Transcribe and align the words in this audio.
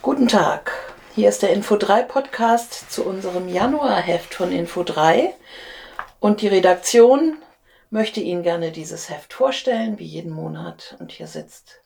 Guten 0.00 0.28
Tag. 0.28 0.70
Hier 1.16 1.28
ist 1.28 1.42
der 1.42 1.52
Info 1.52 1.76
3 1.76 2.04
Podcast 2.04 2.90
zu 2.90 3.04
unserem 3.04 3.48
Januarheft 3.48 4.32
von 4.32 4.52
Info 4.52 4.84
3 4.84 5.34
und 6.20 6.40
die 6.40 6.46
Redaktion 6.46 7.36
möchte 7.90 8.20
Ihnen 8.20 8.44
gerne 8.44 8.70
dieses 8.70 9.10
Heft 9.10 9.32
vorstellen, 9.32 9.98
wie 9.98 10.04
jeden 10.04 10.30
Monat. 10.30 10.96
Und 11.00 11.10
hier 11.10 11.26
sitzt 11.26 11.80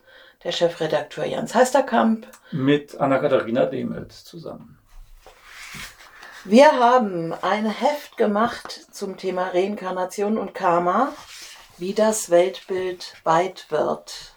der 0.44 0.52
Chefredakteur 0.52 1.24
Jans 1.24 1.54
Heisterkamp 1.54 2.26
mit 2.50 3.00
Anna-Katharina 3.00 3.64
Demelt 3.64 4.12
zusammen. 4.12 4.78
Wir 6.44 6.72
haben 6.78 7.32
ein 7.32 7.64
Heft 7.64 8.18
gemacht 8.18 8.88
zum 8.90 9.16
Thema 9.16 9.48
Reinkarnation 9.54 10.36
und 10.36 10.54
Karma, 10.54 11.14
wie 11.78 11.94
das 11.94 12.28
Weltbild 12.28 13.14
weit 13.24 13.66
wird. 13.70 14.34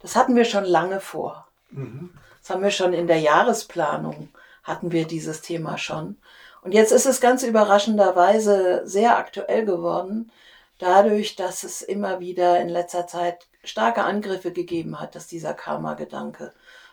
Das 0.00 0.16
hatten 0.16 0.36
wir 0.36 0.44
schon 0.44 0.64
lange 0.64 1.00
vor. 1.00 1.48
Mhm. 1.70 2.10
Das 2.46 2.54
haben 2.54 2.62
wir 2.62 2.70
schon 2.70 2.92
in 2.92 3.08
der 3.08 3.18
Jahresplanung, 3.18 4.28
hatten 4.62 4.92
wir 4.92 5.04
dieses 5.04 5.40
Thema 5.40 5.78
schon. 5.78 6.16
Und 6.62 6.74
jetzt 6.74 6.92
ist 6.92 7.04
es 7.04 7.20
ganz 7.20 7.42
überraschenderweise 7.42 8.82
sehr 8.84 9.18
aktuell 9.18 9.64
geworden, 9.64 10.30
dadurch, 10.78 11.34
dass 11.34 11.64
es 11.64 11.82
immer 11.82 12.20
wieder 12.20 12.60
in 12.60 12.68
letzter 12.68 13.08
Zeit 13.08 13.48
starke 13.64 14.04
Angriffe 14.04 14.52
gegeben 14.52 15.00
hat, 15.00 15.16
dass 15.16 15.26
dieser 15.26 15.54
Karma-Gedanke 15.54 16.52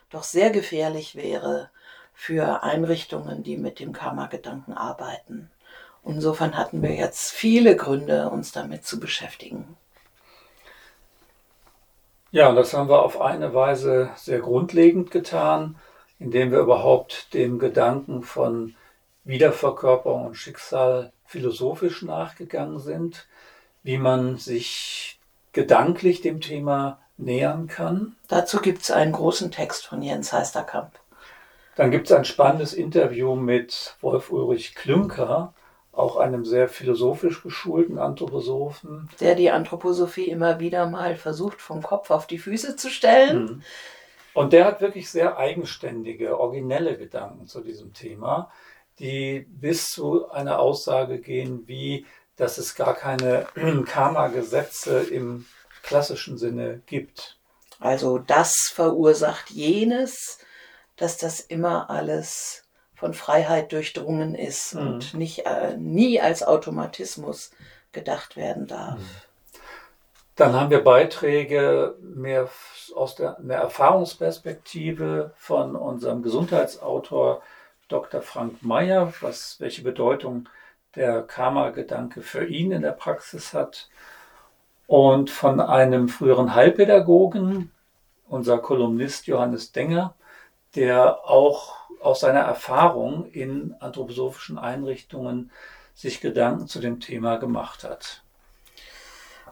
doch 0.09 0.23
sehr 0.23 0.49
gefährlich 0.49 1.15
wäre 1.15 1.69
für 2.15 2.63
Einrichtungen, 2.63 3.43
die 3.43 3.57
mit 3.57 3.79
dem 3.79 3.93
Karma-Gedanken 3.93 4.73
arbeiten. 4.73 5.51
Insofern 6.03 6.57
hatten 6.57 6.81
wir 6.81 6.95
jetzt 6.95 7.29
viele 7.29 7.75
Gründe, 7.75 8.31
uns 8.31 8.53
damit 8.53 8.87
zu 8.87 8.99
beschäftigen. 8.99 9.77
Ja, 12.33 12.51
das 12.51 12.73
haben 12.73 12.89
wir 12.89 13.03
auf 13.03 13.21
eine 13.21 13.53
Weise 13.53 14.09
sehr 14.15 14.39
grundlegend 14.39 15.11
getan, 15.11 15.75
indem 16.17 16.49
wir 16.49 16.61
überhaupt 16.61 17.31
dem 17.35 17.59
Gedanken 17.59 18.23
von 18.23 18.73
Wiederverkörperung 19.23 20.25
und 20.25 20.33
Schicksal 20.33 21.13
philosophisch 21.27 22.01
nachgegangen 22.01 22.79
sind, 22.79 23.27
wie 23.83 23.99
man 23.99 24.37
sich 24.37 25.19
gedanklich 25.51 26.21
dem 26.21 26.41
Thema 26.41 26.97
nähern 27.17 27.67
kann. 27.67 28.15
Dazu 28.29 28.61
gibt 28.61 28.81
es 28.81 28.89
einen 28.89 29.11
großen 29.11 29.51
Text 29.51 29.85
von 29.85 30.01
Jens 30.01 30.33
Heisterkamp. 30.33 30.93
Dann 31.75 31.91
gibt 31.91 32.09
es 32.09 32.17
ein 32.17 32.25
spannendes 32.25 32.73
Interview 32.73 33.35
mit 33.35 33.95
Wolf 34.01 34.31
Ulrich 34.31 34.73
Klünker, 34.73 35.53
auch 35.93 36.17
einem 36.17 36.43
sehr 36.43 36.67
philosophisch 36.67 37.43
geschulten 37.43 37.99
Anthroposophen. 37.99 39.09
Der 39.19 39.35
die 39.35 39.51
Anthroposophie 39.51 40.27
immer 40.27 40.59
wieder 40.59 40.87
mal 40.87 41.15
versucht, 41.15 41.61
vom 41.61 41.83
Kopf 41.83 42.09
auf 42.09 42.25
die 42.25 42.39
Füße 42.39 42.75
zu 42.75 42.89
stellen. 42.89 43.43
Mhm. 43.43 43.63
Und 44.33 44.53
der 44.53 44.65
hat 44.65 44.81
wirklich 44.81 45.11
sehr 45.11 45.37
eigenständige, 45.37 46.39
originelle 46.39 46.97
Gedanken 46.97 47.45
zu 47.45 47.61
diesem 47.61 47.93
Thema, 47.93 48.51
die 48.97 49.45
bis 49.47 49.91
zu 49.91 50.29
einer 50.31 50.59
Aussage 50.59 51.19
gehen, 51.19 51.67
wie, 51.67 52.07
dass 52.35 52.57
es 52.57 52.73
gar 52.73 52.95
keine 52.95 53.45
Karma-Gesetze 53.85 54.99
im 54.99 55.45
klassischen 55.83 56.39
Sinne 56.39 56.81
gibt. 56.87 57.37
Also 57.79 58.17
das 58.17 58.55
verursacht 58.73 59.51
jenes, 59.51 60.39
dass 60.95 61.17
das 61.17 61.39
immer 61.39 61.91
alles 61.91 62.62
von 63.03 63.13
Freiheit 63.13 63.73
durchdrungen 63.73 64.33
ist 64.33 64.75
mhm. 64.75 64.87
und 64.87 65.13
nicht, 65.13 65.45
äh, 65.45 65.75
nie 65.75 66.21
als 66.21 66.41
Automatismus 66.41 67.51
gedacht 67.91 68.37
werden 68.37 68.65
darf. 68.65 68.97
Mhm. 68.97 69.59
Dann 70.37 70.53
haben 70.53 70.69
wir 70.69 70.81
Beiträge 70.81 71.97
mehr 71.99 72.47
aus 72.95 73.15
der, 73.15 73.35
der 73.41 73.57
Erfahrungsperspektive 73.57 75.33
von 75.35 75.75
unserem 75.75 76.23
Gesundheitsautor 76.23 77.41
Dr. 77.89 78.21
Frank 78.21 78.63
Mayer, 78.63 79.11
was, 79.19 79.59
welche 79.59 79.81
Bedeutung 79.81 80.47
der 80.95 81.23
Karma-Gedanke 81.23 82.21
für 82.21 82.45
ihn 82.45 82.71
in 82.71 82.83
der 82.83 82.93
Praxis 82.93 83.53
hat. 83.53 83.89
Und 84.87 85.29
von 85.29 85.59
einem 85.59 86.07
früheren 86.07 86.55
Heilpädagogen, 86.55 87.69
unser 88.29 88.59
Kolumnist 88.59 89.27
Johannes 89.27 89.73
Denger, 89.73 90.15
der 90.75 91.29
auch 91.29 91.82
aus 92.03 92.19
seiner 92.19 92.41
Erfahrung 92.41 93.29
in 93.31 93.75
anthroposophischen 93.79 94.57
Einrichtungen 94.57 95.51
sich 95.95 96.21
Gedanken 96.21 96.67
zu 96.67 96.79
dem 96.79 96.99
Thema 96.99 97.37
gemacht 97.37 97.83
hat. 97.83 98.23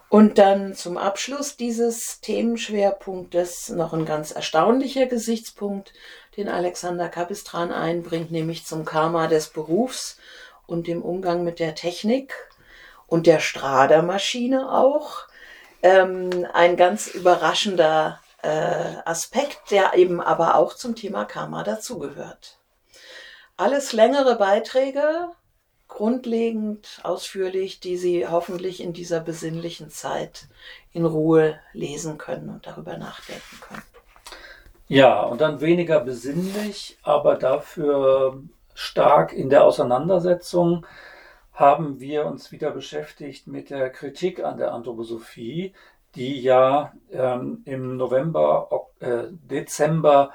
Und 0.09 0.37
dann 0.37 0.73
zum 0.73 0.97
Abschluss 0.97 1.55
dieses 1.55 2.19
Themenschwerpunktes 2.19 3.69
noch 3.69 3.93
ein 3.93 4.05
ganz 4.05 4.31
erstaunlicher 4.31 5.05
Gesichtspunkt, 5.05 5.93
den 6.35 6.49
Alexander 6.49 7.07
Kapistran 7.07 7.71
einbringt, 7.71 8.31
nämlich 8.31 8.65
zum 8.65 8.83
Karma 8.83 9.27
des 9.27 9.47
Berufs 9.47 10.17
und 10.67 10.87
dem 10.87 11.01
Umgang 11.01 11.43
mit 11.45 11.59
der 11.59 11.75
Technik 11.75 12.33
und 13.07 13.27
der 13.27 13.39
Strada-Maschine 13.39 14.71
auch. 14.71 15.27
Ähm, 15.83 16.45
ein 16.53 16.77
ganz 16.77 17.07
überraschender 17.07 18.20
äh, 18.43 18.95
Aspekt, 19.05 19.71
der 19.71 19.95
eben 19.95 20.21
aber 20.21 20.55
auch 20.55 20.73
zum 20.73 20.95
Thema 20.95 21.25
Karma 21.25 21.63
dazugehört. 21.63 22.57
Alles 23.57 23.93
längere 23.93 24.35
Beiträge, 24.35 25.29
grundlegend, 25.87 26.99
ausführlich, 27.03 27.79
die 27.79 27.97
Sie 27.97 28.27
hoffentlich 28.27 28.81
in 28.81 28.93
dieser 28.93 29.19
besinnlichen 29.19 29.89
Zeit 29.89 30.47
in 30.93 31.05
Ruhe 31.05 31.59
lesen 31.73 32.17
können 32.17 32.49
und 32.49 32.65
darüber 32.65 32.97
nachdenken 32.97 33.59
können. 33.61 33.83
Ja, 34.87 35.21
und 35.21 35.41
dann 35.41 35.61
weniger 35.61 35.99
besinnlich, 35.99 36.97
aber 37.03 37.35
dafür 37.35 38.41
stark 38.73 39.31
in 39.31 39.49
der 39.49 39.63
Auseinandersetzung 39.63 40.85
haben 41.53 41.99
wir 41.99 42.25
uns 42.25 42.51
wieder 42.51 42.71
beschäftigt 42.71 43.47
mit 43.47 43.69
der 43.69 43.89
Kritik 43.89 44.43
an 44.43 44.57
der 44.57 44.73
Anthroposophie, 44.73 45.73
die 46.15 46.41
ja 46.41 46.93
ähm, 47.11 47.61
im 47.65 47.97
November, 47.97 48.69
äh, 48.99 49.23
Dezember 49.29 50.31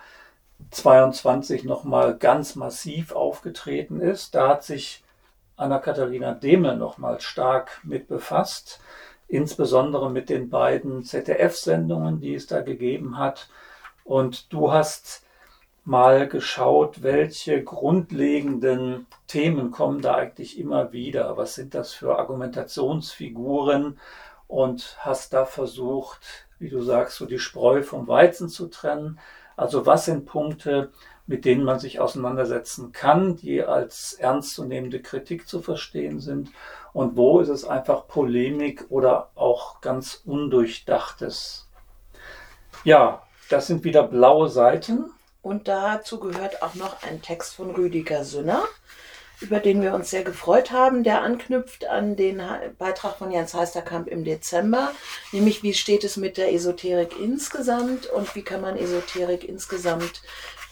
22 0.71 1.65
nochmal 1.65 2.17
ganz 2.17 2.57
massiv 2.57 3.13
aufgetreten 3.13 4.01
ist. 4.01 4.35
Da 4.35 4.49
hat 4.49 4.65
sich 4.65 5.05
Anna-Katharina 5.57 6.35
Demel 6.35 6.77
nochmal 6.77 7.21
stark 7.21 7.81
mit 7.83 8.09
befasst, 8.09 8.81
insbesondere 9.29 10.11
mit 10.11 10.29
den 10.29 10.51
beiden 10.51 11.03
ZDF-Sendungen, 11.05 12.21
die 12.21 12.35
es 12.35 12.47
da 12.47 12.61
gegeben 12.61 13.19
hat. 13.19 13.49
Und 14.05 14.53
du 14.53 14.73
hast 14.73 15.25
mal 15.85 16.29
geschaut, 16.29 17.03
welche 17.03 17.63
grundlegenden 17.63 19.07
Themen 19.29 19.71
kommen 19.71 20.03
da 20.03 20.17
eigentlich 20.17 20.59
immer 20.59 20.93
wieder? 20.93 21.37
Was 21.37 21.55
sind 21.55 21.75
das 21.75 21.93
für 21.93 22.19
Argumentationsfiguren? 22.19 23.99
Und 24.49 24.97
hast 25.01 25.33
da 25.33 25.45
versucht, 25.45 26.47
wie 26.59 26.71
du 26.71 26.83
sagst, 26.83 27.17
so 27.17 27.27
die 27.27 27.39
Spreu 27.39 27.83
vom 27.83 28.09
Weizen 28.09 28.49
zu 28.49 28.69
trennen. 28.69 29.19
Also 29.57 29.87
was 29.87 30.05
sind 30.05 30.27
Punkte, 30.27 30.93
mit 31.27 31.45
denen 31.45 31.65
man 31.65 31.79
sich 31.79 31.99
auseinandersetzen 32.01 32.93
kann, 32.93 33.37
die 33.37 33.63
als 33.63 34.13
ernstzunehmende 34.15 35.03
Kritik 35.03 35.49
zu 35.49 35.61
verstehen 35.61 36.21
sind 36.21 36.51
und 36.93 37.17
wo 37.17 37.41
ist 37.41 37.49
es 37.49 37.65
einfach 37.65 38.07
Polemik 38.07 38.87
oder 38.91 39.31
auch 39.35 39.81
ganz 39.81 40.23
undurchdachtes. 40.25 41.69
Ja, 42.85 43.23
das 43.51 43.67
sind 43.67 43.85
wieder 43.85 44.05
blaue 44.05 44.49
Seiten. 44.49 45.11
Und 45.43 45.69
dazu 45.69 46.19
gehört 46.19 46.63
auch 46.63 46.75
noch 46.75 47.03
ein 47.03 47.23
Text 47.23 47.55
von 47.55 47.71
Rüdiger 47.71 48.25
Sünner, 48.25 48.65
über 49.41 49.61
den 49.61 49.83
wir 49.83 49.95
uns 49.95 50.11
sehr 50.11 50.25
gefreut 50.25 50.71
haben, 50.71 51.05
der 51.05 51.23
anknüpft 51.23 51.87
an 51.87 52.17
den 52.17 52.43
Beitrag 52.79 53.17
von 53.17 53.31
Jens 53.31 53.55
Heisterkamp 53.55 54.09
im 54.09 54.25
Dezember, 54.25 54.93
nämlich 55.33 55.63
wie 55.63 55.75
steht 55.75 56.05
es 56.05 56.17
mit 56.17 56.37
der 56.37 56.53
Esoterik 56.53 57.19
insgesamt 57.21 58.07
und 58.07 58.35
wie 58.35 58.43
kann 58.43 58.61
man 58.61 58.77
Esoterik 58.77 59.47
insgesamt 59.49 60.23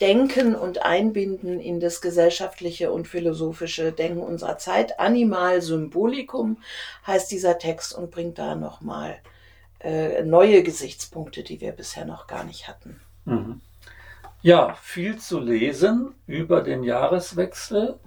denken 0.01 0.55
und 0.55 0.83
einbinden 0.83 1.61
in 1.61 1.81
das 1.81 2.00
gesellschaftliche 2.00 2.91
und 2.91 3.06
philosophische 3.06 3.93
Denken 3.93 4.21
unserer 4.21 4.59
Zeit. 4.59 4.99
Animal 4.99 5.62
Symbolicum 5.62 6.59
heißt 7.06 7.31
dieser 7.31 7.59
Text 7.59 7.94
und 7.94 8.11
bringt 8.11 8.38
da 8.38 8.55
nochmal 8.55 9.19
äh, 9.81 10.23
neue 10.23 10.62
Gesichtspunkte, 10.62 11.43
die 11.43 11.61
wir 11.61 11.73
bisher 11.73 12.05
noch 12.05 12.27
gar 12.27 12.44
nicht 12.44 12.67
hatten. 12.67 13.00
Mhm. 13.25 13.61
Ja, 14.43 14.75
viel 14.83 15.19
zu 15.19 15.41
lesen 15.41 16.15
über 16.27 16.61
den 16.61 16.83
Jahreswechsel. 16.83 17.99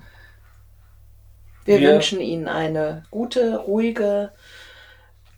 Wir, 1.68 1.82
wir 1.82 1.94
wünschen 1.94 2.22
Ihnen 2.22 2.48
eine 2.48 3.04
gute, 3.12 3.58
ruhige, 3.58 4.32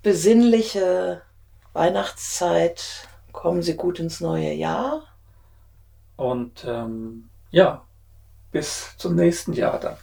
besinnliche 0.04 1.24
Weihnachtszeit. 1.74 3.08
Kommen 3.32 3.64
Sie 3.64 3.76
gut 3.76 4.00
ins 4.00 4.22
neue 4.22 4.54
Jahr. 4.54 5.08
Und 6.18 6.64
ähm, 6.68 7.30
ja, 7.50 7.84
bis 8.52 8.96
zum 8.98 9.16
nächsten 9.16 9.54
Jahr 9.54 9.80
dann. 9.80 9.98